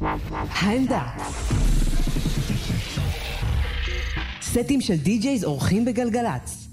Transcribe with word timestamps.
העמדה. 0.00 1.02
סטים 4.42 4.80
של 4.80 4.96
די-ג'ייז 4.96 5.44
אורחים 5.44 5.84
בגלגלצ. 5.84 6.65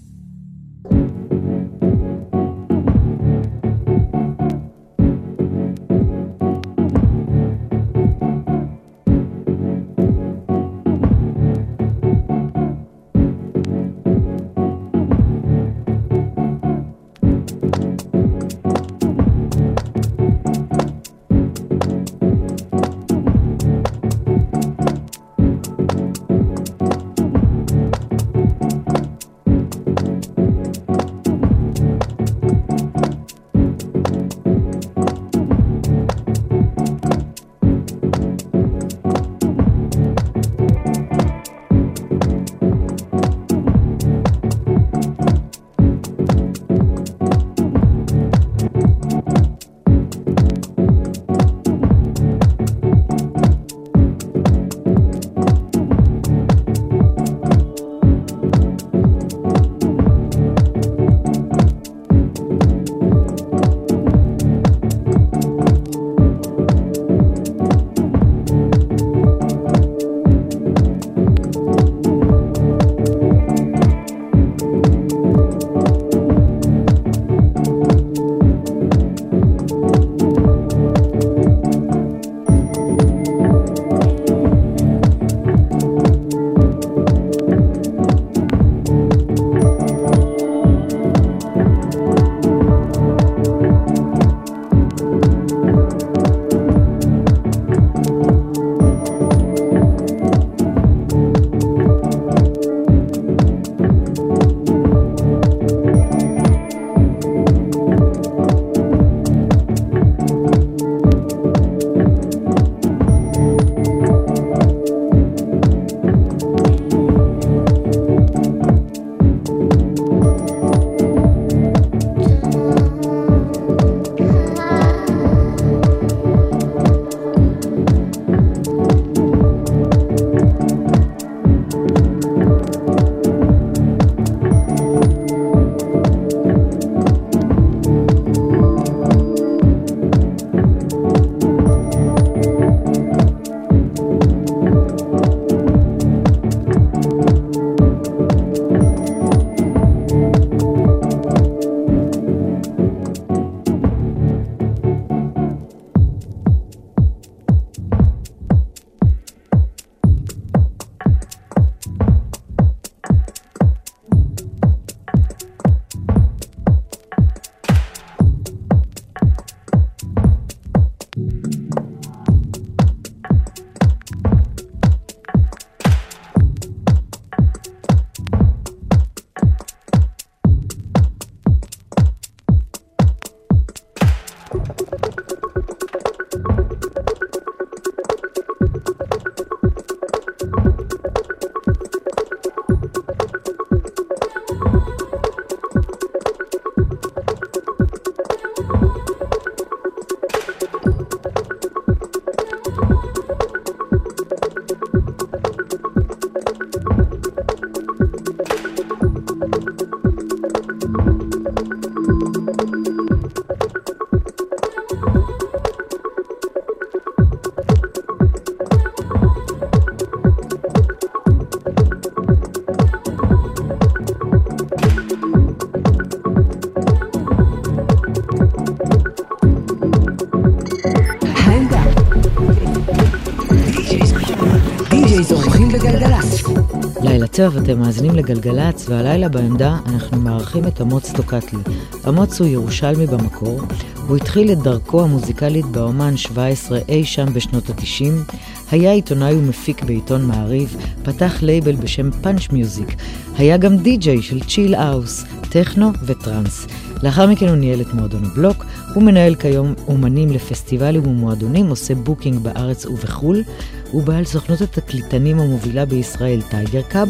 טוב, 237.35 237.57
אתם 237.57 237.79
מאזינים 237.79 238.15
לגלגלצ, 238.15 238.89
והלילה 238.89 239.29
בעמדה 239.29 239.77
אנחנו 239.85 240.17
מארחים 240.17 240.67
את 240.67 240.81
אמוץ 240.81 241.11
טוקטלי. 241.11 241.59
אמוץ 242.07 242.41
הוא 242.41 242.47
ירושלמי 242.47 243.07
במקור, 243.07 243.61
והוא 243.95 244.17
התחיל 244.17 244.51
את 244.51 244.57
דרכו 244.57 245.03
המוזיקלית 245.03 245.65
באומן 245.65 246.17
17 246.17 246.79
אי 246.89 247.05
שם 247.05 247.33
בשנות 247.33 247.69
ה-90, 247.69 248.33
היה 248.71 248.91
עיתונאי 248.91 249.33
ומפיק 249.33 249.83
בעיתון 249.83 250.25
מעריב, 250.25 250.77
פתח 251.03 251.43
לייבל 251.43 251.75
בשם 251.75 252.11
Punch 252.11 252.49
Music, 252.51 252.95
היה 253.37 253.57
גם 253.57 253.77
די-ג'יי 253.77 254.21
של 254.21 254.39
צ'יל 254.39 254.75
אאוט, 254.75 255.25
טכנו 255.49 255.91
וטראנס. 256.05 256.67
לאחר 257.03 257.27
מכן 257.27 257.47
הוא 257.47 257.55
ניהל 257.55 257.81
את 257.81 257.93
מועדון 257.93 258.25
הבלוק, 258.25 258.65
הוא 258.93 259.03
מנהל 259.03 259.35
כיום 259.35 259.73
אומנים 259.87 260.29
לפסטיבלים 260.29 261.07
ומועדונים, 261.07 261.69
עושה 261.69 261.95
בוקינג 261.95 262.39
בארץ 262.39 262.85
ובחו"ל, 262.85 263.43
הוא 263.91 264.03
בעל 264.03 264.25
סוכנות 264.25 264.61
התקליטנים 264.61 265.39
המובילה 265.39 265.85
בישראל 265.85 266.41
Tiger 266.49 266.81
Cub, 266.81 267.09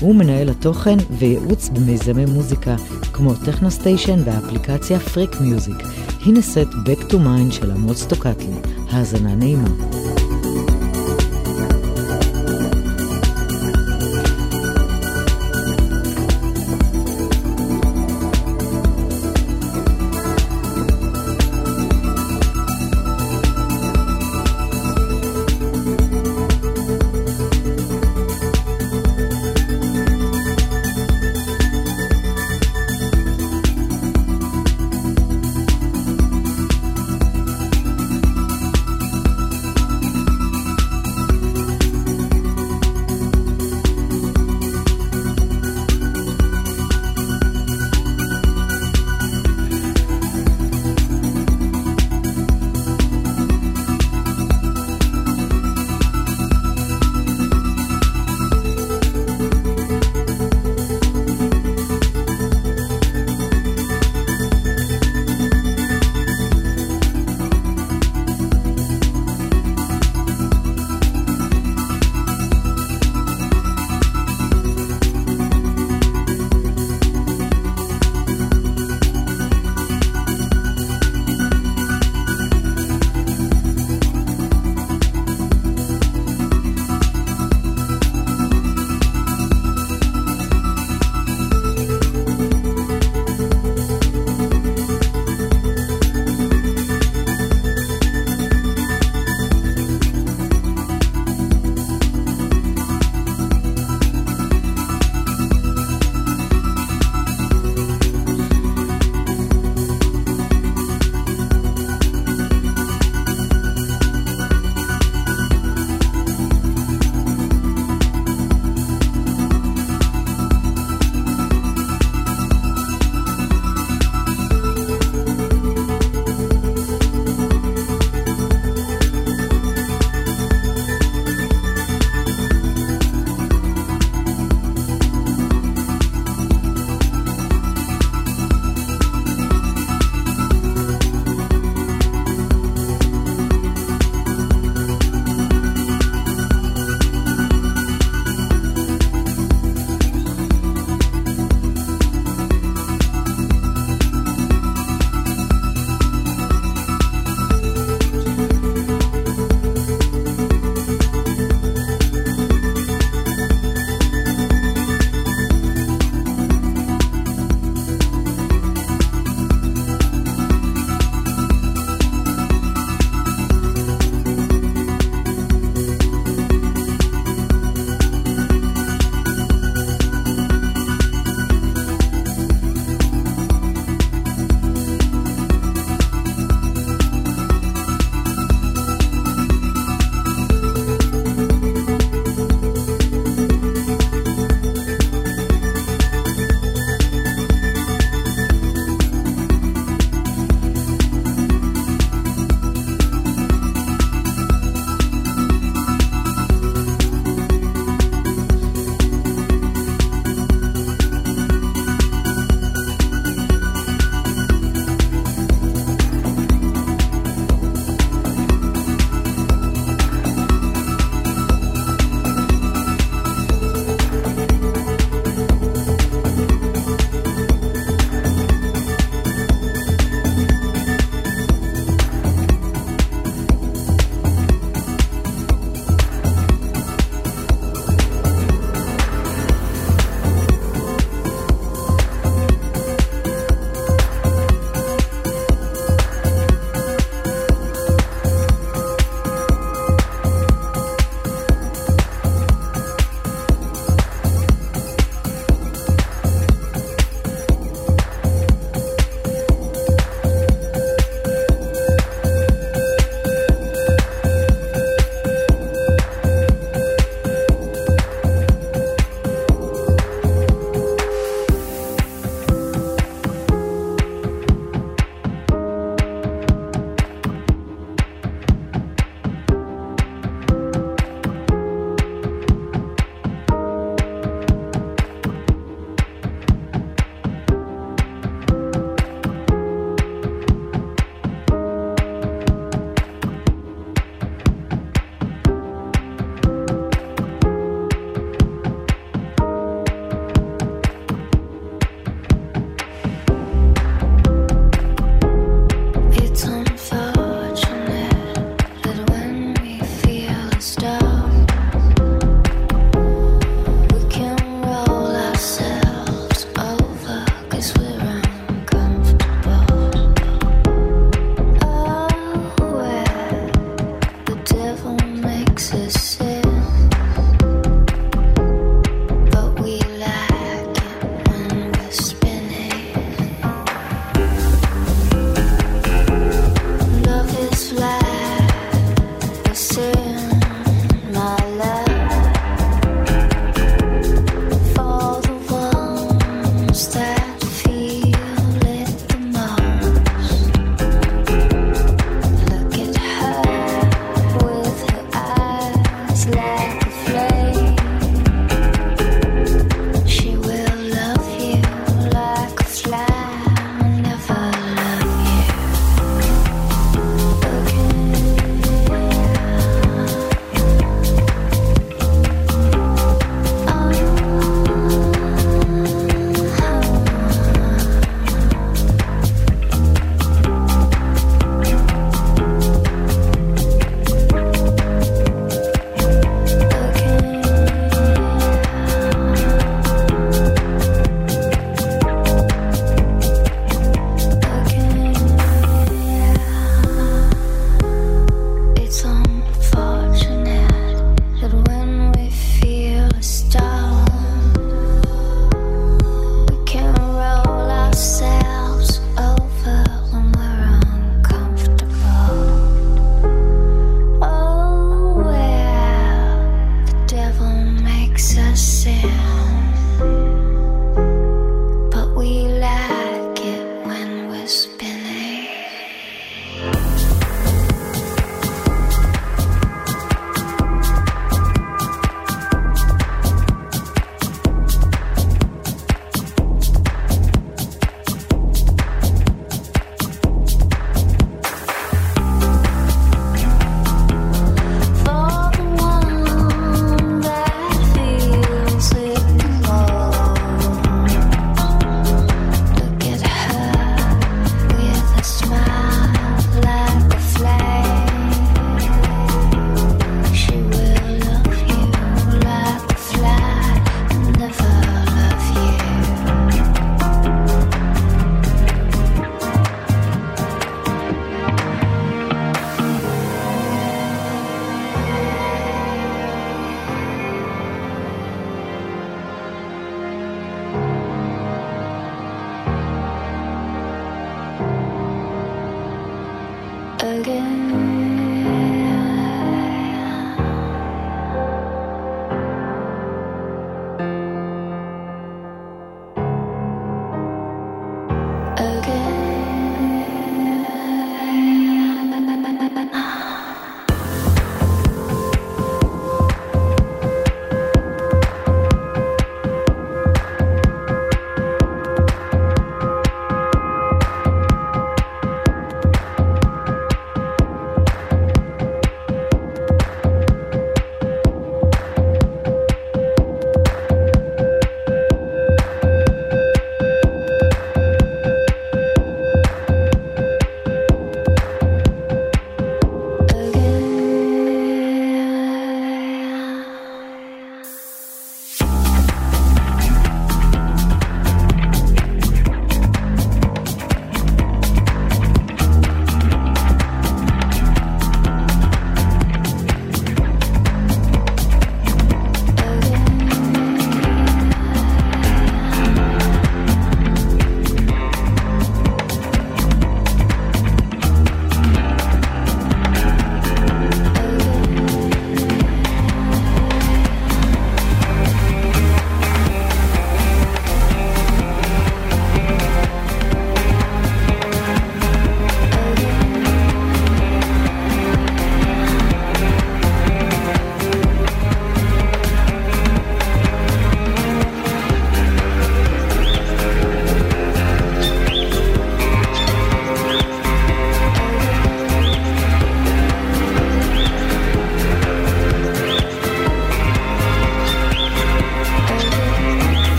הוא 0.00 0.14
מנהל 0.14 0.48
התוכן 0.48 0.96
וייעוץ 1.18 1.68
במיזמי 1.68 2.24
מוזיקה 2.24 2.76
כמו 3.12 3.34
Techno 3.34 3.75
Station 3.75 4.22
והאפליקציה 4.24 4.98
Freak 4.98 5.40
Music. 5.40 5.76
הנה 6.26 6.42
סט 6.42 6.58
Back 6.58 7.10
to 7.10 7.14
Mind 7.14 7.52
של 7.52 7.70
אמוץ 7.70 8.04
טוקטלי. 8.04 8.54
האזנה 8.90 9.34
נעימה. 9.34 9.68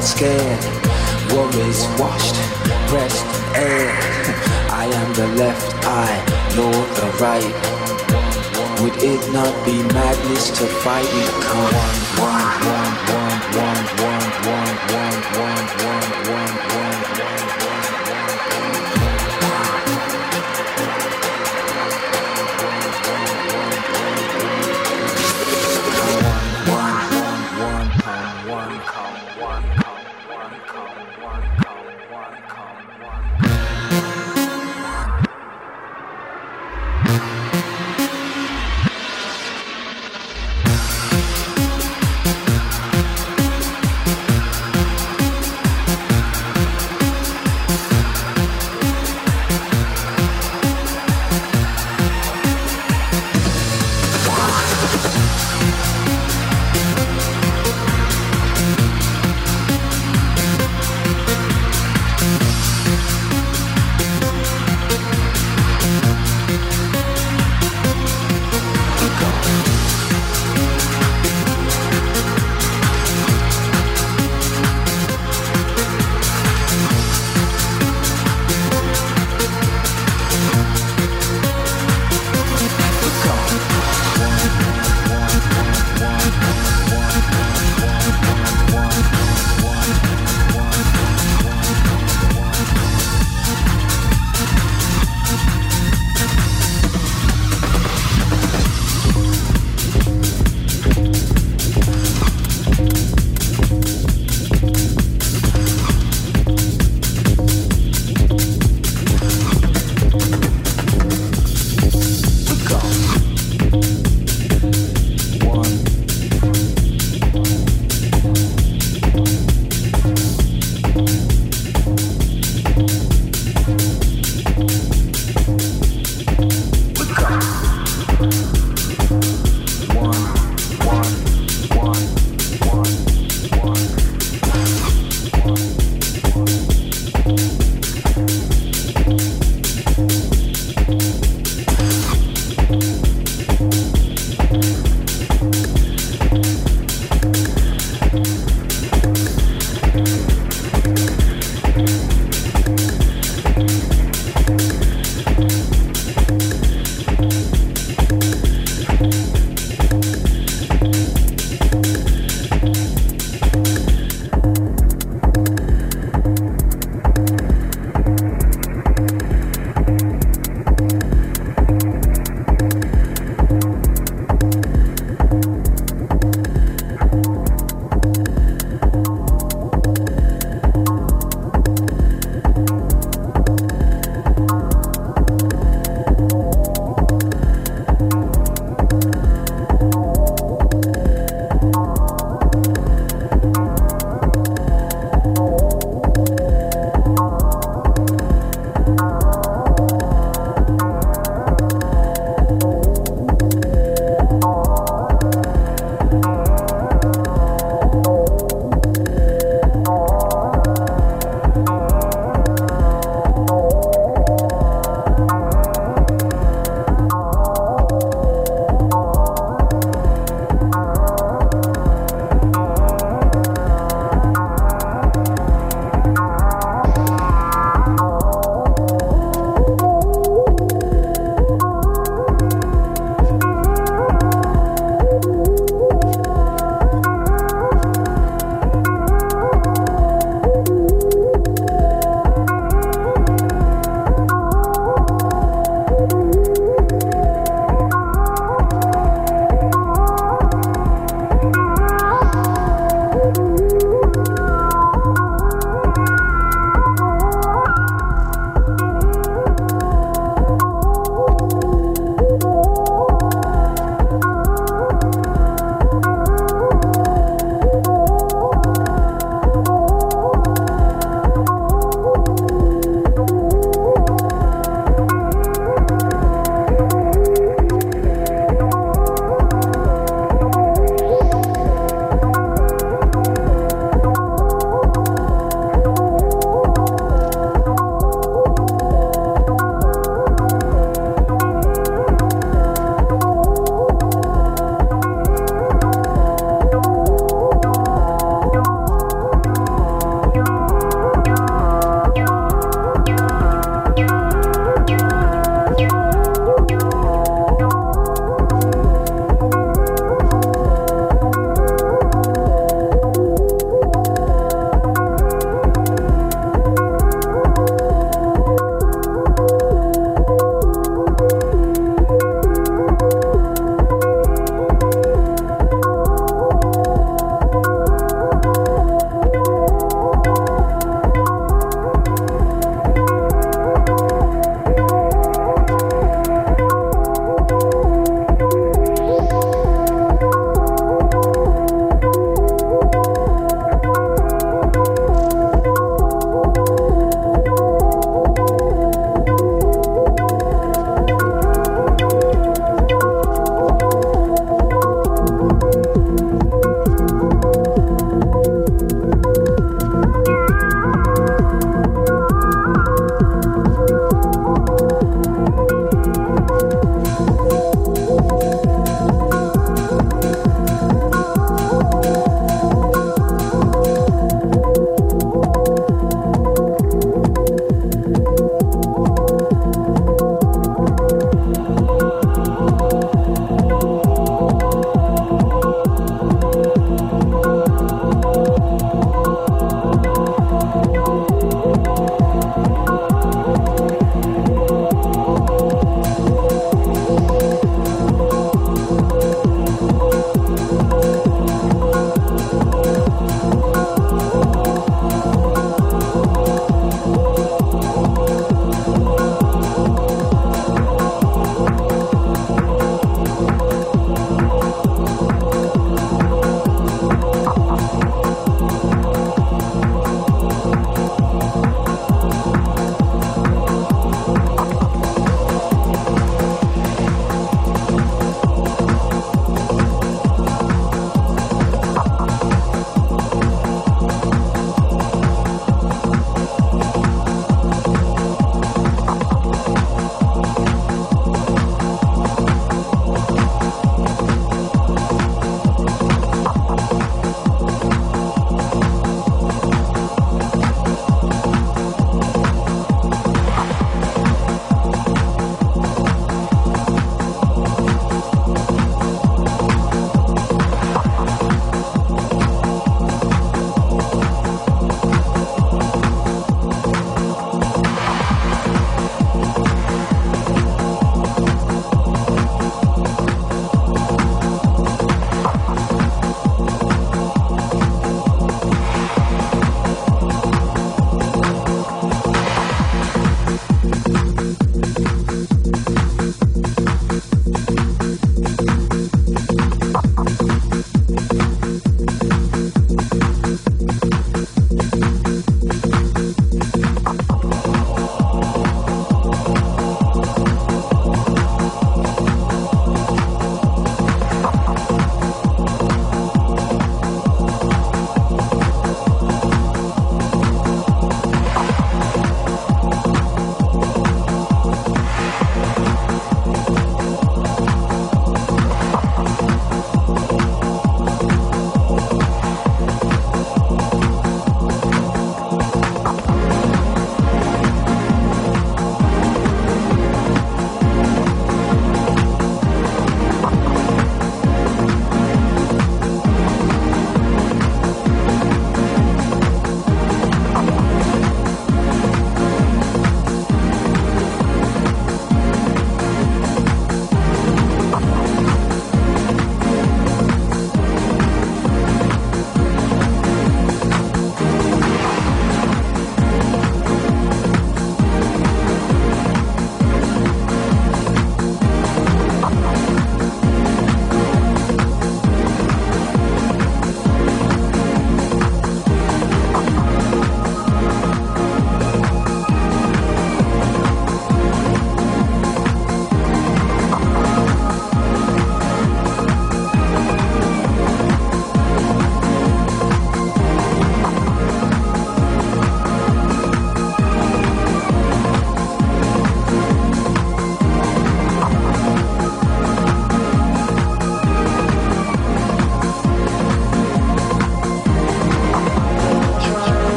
Never 0.00 0.06
scared. 0.06 0.64
Worries 1.32 1.86
washed, 1.98 2.36
breast 2.88 3.24
air. 3.54 3.90
I 4.70 4.86
am 4.92 5.14
the 5.14 5.28
left 5.36 5.74
eye, 5.84 6.20
nor 6.56 6.72
the 6.72 7.08
right. 7.20 7.54
Would 8.80 8.96
it 9.02 9.32
not 9.32 9.52
be 9.66 9.82
madness 9.92 10.50
to 10.58 10.66
fight? 10.66 11.06
Come 11.48 11.74
one, 12.18 12.40
one, 12.40 12.60
one, 12.66 12.94
one, 13.14 13.40
one, 13.56 13.84
one, 14.04 14.09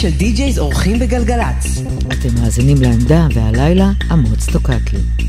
של 0.00 0.10
די-ג'ייז 0.10 0.58
אורחים 0.58 0.98
בגלגלצ. 0.98 1.82
אתם 2.12 2.40
מאזינים 2.40 2.76
לעמדה, 2.82 3.26
והלילה 3.34 3.90
אמוץ 4.12 4.46
טוקטלי. 4.52 5.27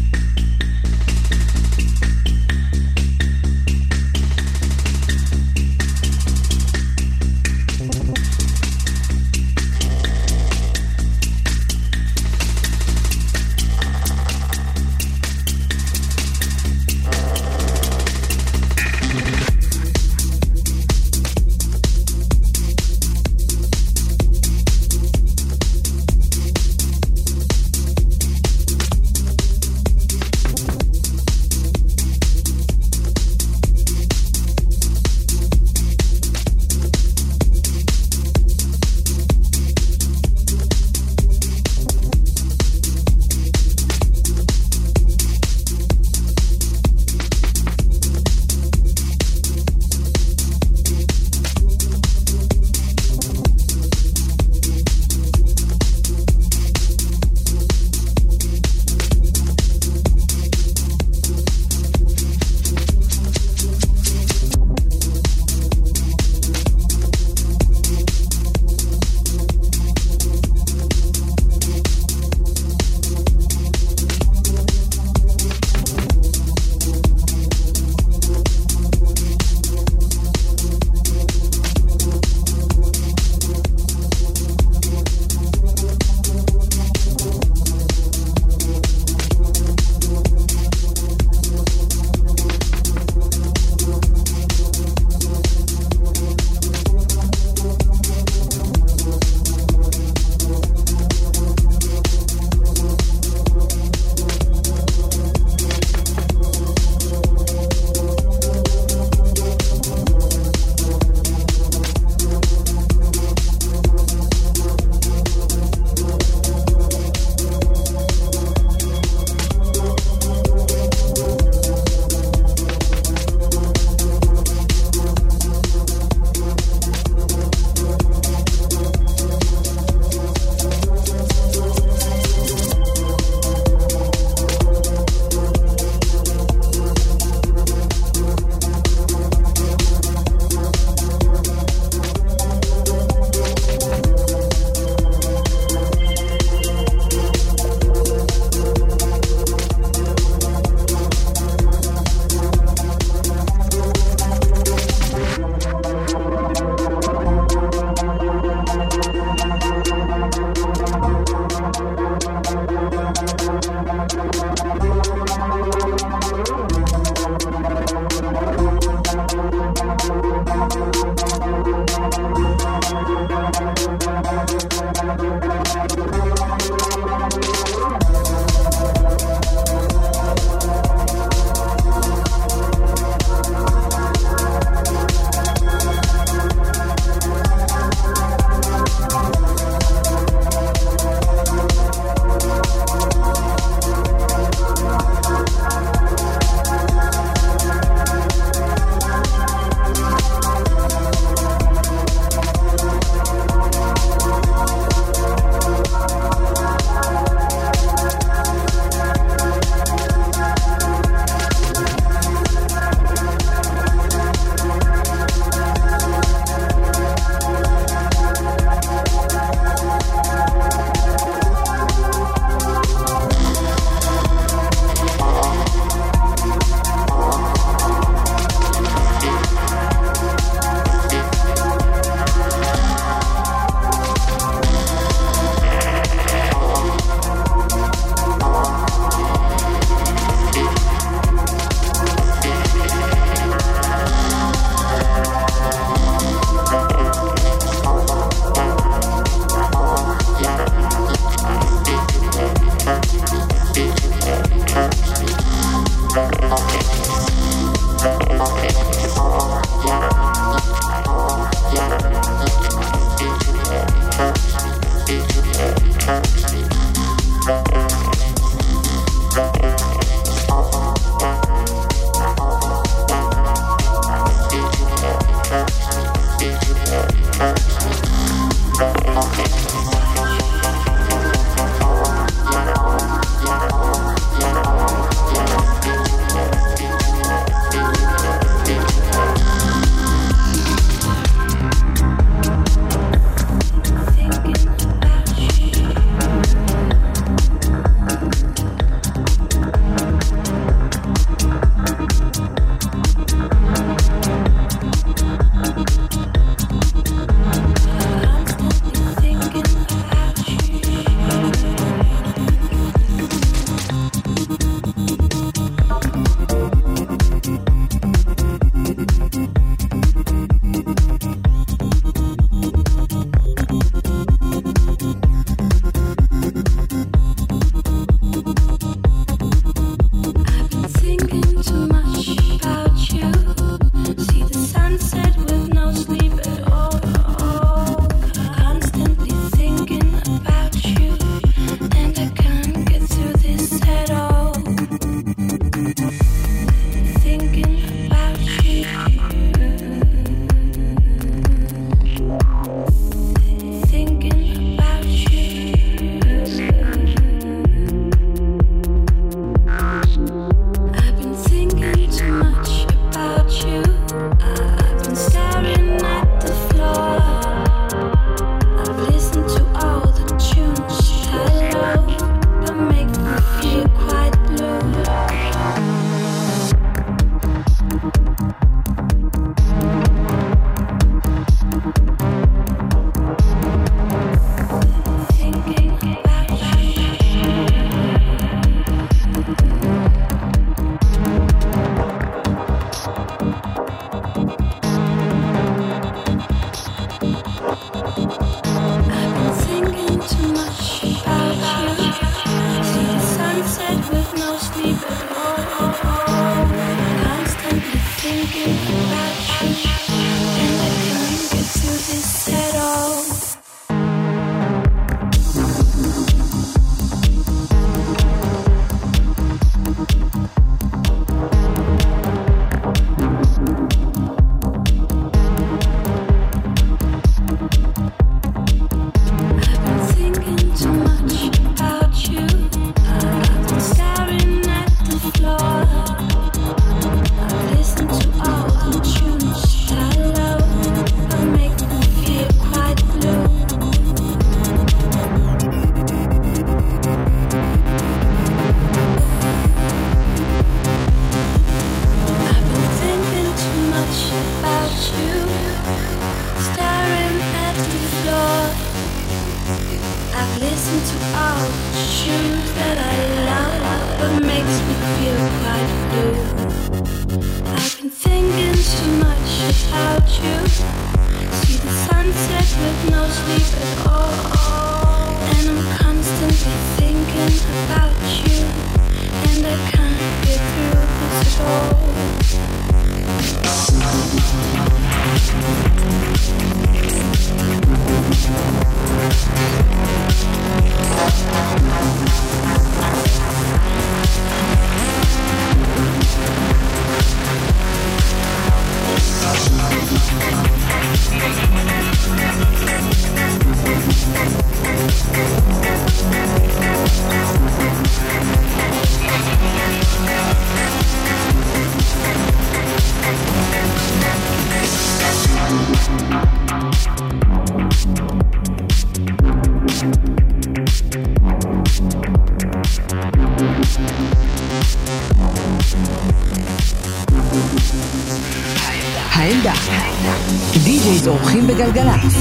בגלגלצ. 531.67 532.33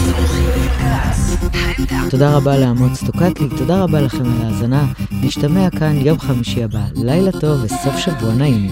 תודה 2.10 2.36
רבה 2.36 2.56
לעמוד 2.56 2.94
סטוקקי, 2.94 3.48
תודה 3.58 3.82
רבה 3.82 4.00
לכם 4.00 4.24
על 4.24 4.44
ההאזנה. 4.44 4.86
נשתמע 5.10 5.70
כאן 5.70 5.96
יום 6.06 6.18
חמישי 6.20 6.64
הבא. 6.64 6.80
לילה 6.94 7.32
טוב 7.32 7.64
וסוף 7.64 7.96
שבוע 7.98 8.34
נעים. 8.34 8.70